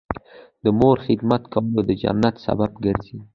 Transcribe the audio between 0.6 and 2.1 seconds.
د مور خدمت کول د